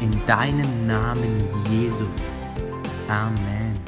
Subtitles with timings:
[0.00, 2.34] in deinem Namen Jesus.
[3.08, 3.80] Amen.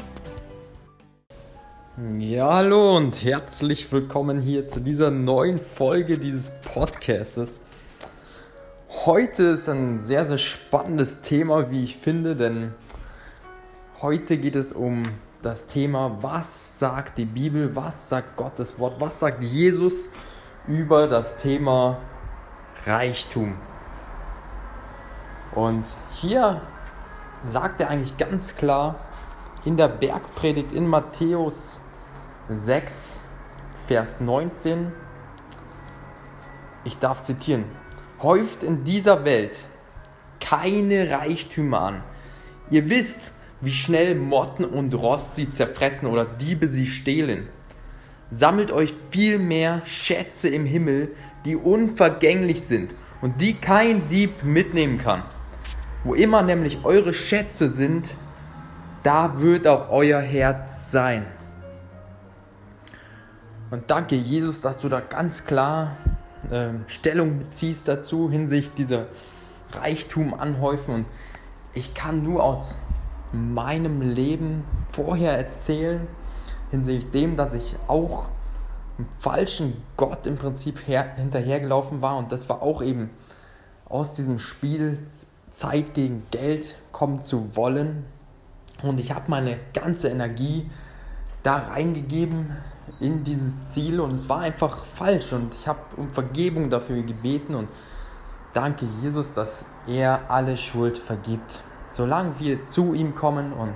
[2.19, 7.61] Ja, hallo und herzlich willkommen hier zu dieser neuen Folge dieses Podcastes.
[9.05, 12.73] Heute ist ein sehr, sehr spannendes Thema, wie ich finde, denn
[14.01, 15.03] heute geht es um
[15.43, 20.09] das Thema, was sagt die Bibel, was sagt Gottes Wort, was sagt Jesus
[20.67, 21.99] über das Thema
[22.87, 23.57] Reichtum.
[25.59, 26.63] Und hier
[27.45, 28.95] sagt er eigentlich ganz klar
[29.65, 31.81] in der Bergpredigt in Matthäus
[32.49, 33.25] 6,
[33.89, 34.93] Vers 19,
[36.85, 37.65] ich darf zitieren,
[38.23, 39.65] häuft in dieser Welt
[40.39, 42.03] keine Reichtümer an.
[42.71, 47.49] Ihr wisst, wie schnell Motten und Rost sie zerfressen oder Diebe sie stehlen.
[48.31, 55.25] Sammelt euch vielmehr Schätze im Himmel, die unvergänglich sind und die kein Dieb mitnehmen kann.
[56.09, 58.15] Wo immer nämlich eure Schätze sind,
[59.03, 61.27] da wird auch euer Herz sein.
[63.71, 65.99] Und danke Jesus, dass du da ganz klar
[66.51, 69.09] äh, Stellung beziehst dazu hinsichtlich dieser
[69.73, 70.95] Reichtum anhäufen.
[70.95, 71.07] Und
[71.75, 72.79] ich kann nur aus
[73.31, 76.07] meinem Leben vorher erzählen,
[76.71, 78.29] hinsichtlich dem, dass ich auch
[78.97, 82.17] einem falschen Gott im Prinzip her, hinterhergelaufen war.
[82.17, 83.11] Und das war auch eben
[83.91, 84.99] aus diesem Spiel
[85.51, 88.05] Zeit gegen Geld kommen zu wollen.
[88.83, 90.71] Und ich habe meine ganze Energie
[91.43, 92.57] da reingegeben
[93.01, 97.55] in dieses Ziel und es war einfach falsch und ich habe um Vergebung dafür gebeten
[97.55, 97.69] und
[98.53, 101.61] danke Jesus, dass er alle Schuld vergibt.
[101.91, 103.75] Solange wir zu ihm kommen und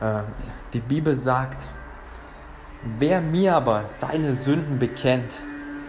[0.00, 0.22] äh,
[0.72, 1.66] die Bibel sagt,
[2.98, 5.40] wer mir aber seine Sünden bekennt,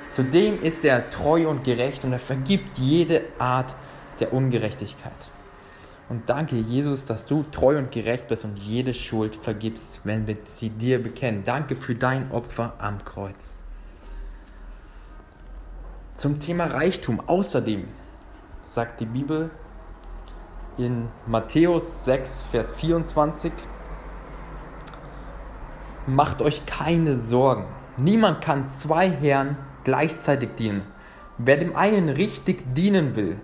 [0.08, 3.76] zu dem ist er treu und gerecht und er vergibt jede Art
[4.20, 5.12] der Ungerechtigkeit.
[6.08, 10.38] Und danke, Jesus, dass du treu und gerecht bist und jede Schuld vergibst, wenn wir
[10.44, 11.44] sie dir bekennen.
[11.46, 13.58] Danke für dein Opfer am Kreuz.
[16.16, 17.22] Zum Thema Reichtum.
[17.26, 17.86] Außerdem
[18.62, 19.50] sagt die Bibel
[20.78, 23.52] in Matthäus 6, Vers 24,
[26.08, 27.66] Macht euch keine Sorgen.
[27.98, 30.84] Niemand kann zwei Herren gleichzeitig dienen.
[31.40, 33.40] Wer dem einen richtig dienen will,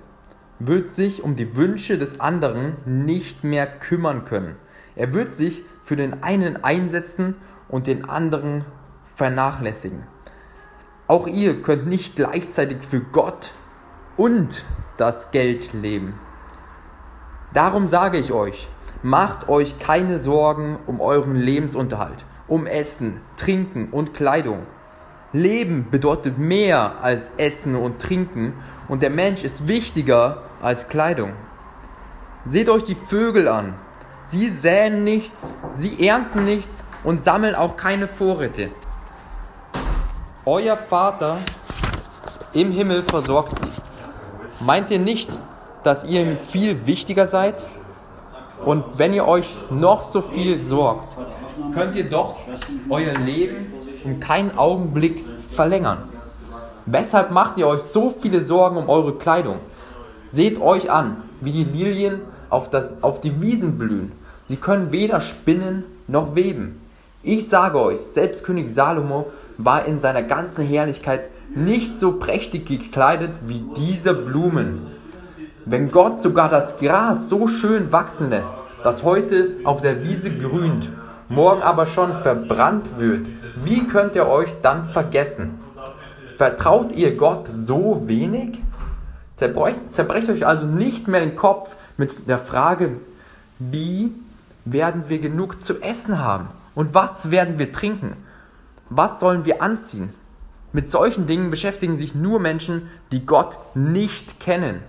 [0.68, 4.56] wird sich um die Wünsche des anderen nicht mehr kümmern können.
[4.96, 7.36] Er wird sich für den einen einsetzen
[7.70, 8.66] und den anderen
[9.16, 10.04] vernachlässigen.
[11.08, 13.54] Auch ihr könnt nicht gleichzeitig für Gott
[14.18, 14.66] und
[14.98, 16.20] das Geld leben.
[17.54, 18.70] Darum sage ich euch,
[19.04, 24.68] macht euch keine Sorgen um euren Lebensunterhalt, um Essen, Trinken und Kleidung.
[25.34, 28.54] Leben bedeutet mehr als Essen und Trinken
[28.88, 31.34] und der Mensch ist wichtiger als Kleidung.
[32.46, 33.76] Seht euch die Vögel an.
[34.26, 38.72] Sie säen nichts, sie ernten nichts und sammeln auch keine Vorräte.
[40.46, 41.38] Euer Vater
[42.54, 44.66] im Himmel versorgt sie.
[44.66, 45.30] Meint ihr nicht,
[45.84, 47.68] dass ihr ihm viel wichtiger seid?
[48.64, 51.18] Und wenn ihr euch noch so viel sorgt,
[51.74, 52.38] könnt ihr doch
[52.90, 53.74] euer Leben
[54.04, 56.10] um keinen Augenblick verlängern.
[56.86, 59.58] Weshalb macht ihr euch so viele Sorgen um eure Kleidung?
[60.32, 64.12] Seht euch an, wie die Lilien auf, das, auf die Wiesen blühen.
[64.48, 66.82] Sie können weder spinnen noch weben.
[67.24, 73.32] Ich sage euch, selbst König Salomo war in seiner ganzen Herrlichkeit nicht so prächtig gekleidet
[73.46, 74.88] wie diese Blumen.
[75.66, 80.90] Wenn Gott sogar das Gras so schön wachsen lässt, das heute auf der Wiese grünt,
[81.30, 83.28] morgen aber schon verbrannt wird,
[83.64, 85.60] wie könnt ihr euch dann vergessen?
[86.36, 88.58] Vertraut ihr Gott so wenig?
[89.42, 92.98] Zerbrecht, zerbrecht euch also nicht mehr den Kopf mit der Frage,
[93.58, 94.14] wie
[94.66, 96.50] werden wir genug zu essen haben?
[96.76, 98.16] Und was werden wir trinken?
[98.92, 100.14] Was sollen wir anziehen?
[100.74, 104.84] Mit solchen Dingen beschäftigen sich nur Menschen, die Gott nicht kennen.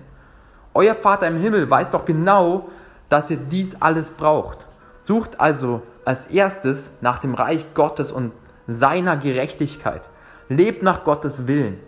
[0.75, 2.69] Euer Vater im Himmel weiß doch genau,
[3.09, 4.67] dass ihr dies alles braucht.
[5.03, 8.31] Sucht also als erstes nach dem Reich Gottes und
[8.67, 10.03] seiner Gerechtigkeit.
[10.47, 11.79] Lebt nach Gottes Willen.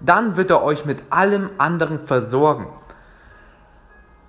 [0.00, 2.68] Dann wird er euch mit allem anderen versorgen.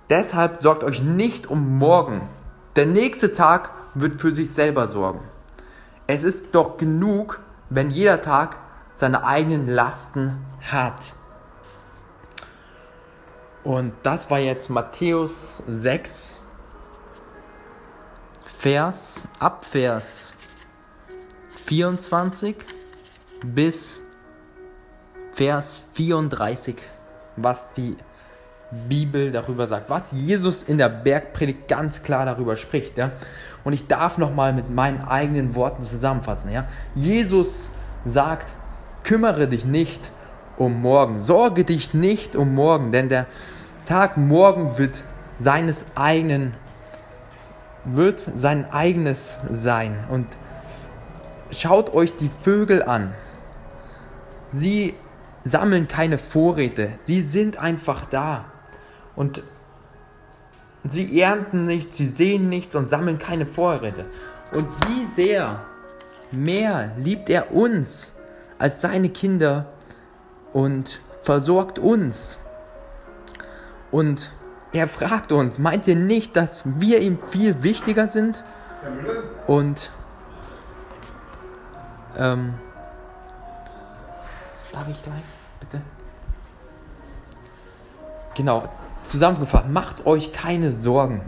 [0.08, 2.28] Deshalb sorgt euch nicht um morgen.
[2.76, 5.22] Der nächste Tag wird für sich selber sorgen.
[6.06, 8.56] Es ist doch genug, wenn jeder Tag
[8.94, 11.14] seine eigenen Lasten hat.
[13.62, 16.36] Und das war jetzt Matthäus 6,
[18.58, 20.32] Vers, ab Vers
[21.66, 22.56] 24
[23.44, 24.00] bis
[25.34, 26.76] Vers 34,
[27.36, 27.96] was die
[28.88, 32.98] Bibel darüber sagt, was Jesus in der Bergpredigt ganz klar darüber spricht.
[32.98, 33.10] Ja?
[33.64, 36.52] Und ich darf nochmal mit meinen eigenen Worten zusammenfassen.
[36.52, 36.66] Ja?
[36.94, 37.70] Jesus
[38.04, 38.54] sagt,
[39.02, 40.10] kümmere dich nicht
[40.56, 41.20] um morgen.
[41.20, 43.26] Sorge dich nicht um morgen, denn der
[43.86, 45.02] Tag morgen wird
[45.38, 46.54] seines eigenen
[47.84, 50.26] wird sein eigenes sein und
[51.50, 53.14] schaut euch die Vögel an.
[54.50, 54.94] Sie
[55.44, 58.46] sammeln keine Vorräte, sie sind einfach da
[59.16, 59.42] und
[60.88, 64.06] sie ernten nichts, sie sehen nichts und sammeln keine Vorräte.
[64.52, 65.60] Und wie sehr
[66.32, 68.12] mehr liebt er uns
[68.58, 69.66] als seine Kinder
[70.52, 72.38] und versorgt uns.
[73.90, 74.32] Und
[74.72, 78.42] er fragt uns, meint ihr nicht, dass wir ihm viel wichtiger sind?
[79.46, 79.90] Und
[82.16, 82.54] ähm,
[84.72, 85.22] darf ich gleich,
[85.60, 85.80] bitte?
[88.34, 88.68] Genau,
[89.04, 91.22] zusammengefasst, macht euch keine Sorgen.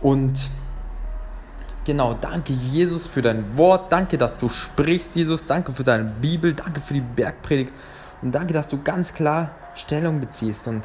[0.00, 0.38] Und
[1.88, 6.52] Genau, danke Jesus für dein Wort, danke, dass du sprichst, Jesus, danke für deine Bibel,
[6.52, 7.72] danke für die Bergpredigt.
[8.20, 10.68] Und danke, dass du ganz klar Stellung beziehst.
[10.68, 10.84] Und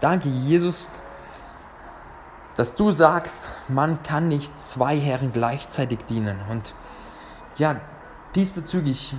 [0.00, 0.90] danke Jesus,
[2.56, 6.36] dass du sagst, man kann nicht zwei Herren gleichzeitig dienen.
[6.48, 6.72] Und
[7.56, 7.80] ja,
[8.36, 9.12] diesbezüglich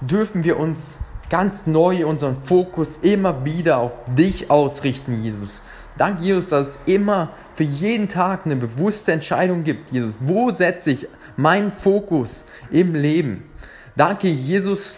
[0.00, 0.98] dürfen wir uns
[1.30, 5.62] ganz neu unseren Fokus immer wieder auf dich ausrichten, Jesus.
[5.96, 9.90] Danke, Jesus, dass es immer für jeden Tag eine bewusste Entscheidung gibt.
[9.92, 13.48] Jesus, wo setze ich meinen Fokus im Leben?
[13.96, 14.96] Danke, Jesus,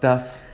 [0.00, 0.44] dass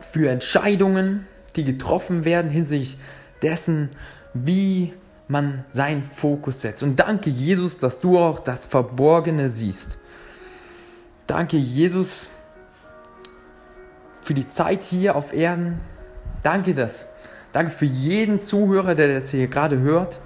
[0.00, 2.98] für Entscheidungen, die getroffen werden hinsichtlich
[3.42, 3.90] dessen,
[4.32, 4.94] wie
[5.26, 6.82] man seinen Fokus setzt.
[6.82, 9.98] Und danke, Jesus, dass du auch das Verborgene siehst.
[11.28, 12.30] Danke, Jesus,
[14.22, 15.78] für die Zeit hier auf Erden.
[16.42, 17.12] Danke, dass
[17.52, 20.20] Danke für jeden Zuhörer, der das hier gerade hört.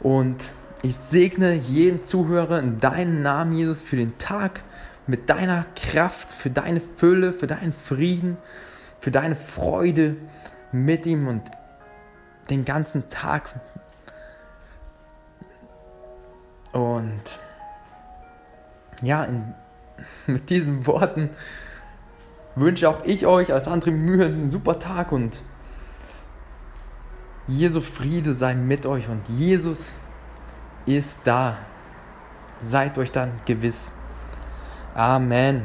[0.00, 0.36] Und
[0.82, 4.62] ich segne jeden Zuhörer in deinem Namen, Jesus, für den Tag
[5.06, 8.36] mit deiner Kraft, für deine Fülle, für deinen Frieden,
[8.98, 10.16] für deine Freude
[10.72, 11.42] mit ihm und
[12.48, 13.50] den ganzen Tag.
[16.72, 17.38] Und
[19.02, 19.54] ja, in,
[20.26, 21.30] mit diesen Worten
[22.56, 25.40] wünsche auch ich euch als André Mühe einen super Tag und
[27.48, 29.98] Jesu Friede sei mit euch und Jesus
[30.86, 31.56] ist da.
[32.58, 33.92] Seid euch dann gewiss.
[34.94, 35.62] Amen.